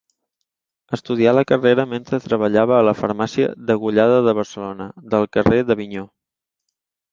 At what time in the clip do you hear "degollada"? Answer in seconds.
3.69-4.19